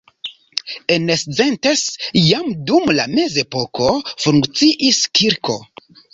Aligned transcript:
En 0.95 1.09
Szentes 1.23 1.83
jam 2.29 2.49
dum 2.71 2.91
la 3.01 3.05
mezepoko 3.13 3.93
funkciis 4.25 5.05
kirko. 5.21 5.61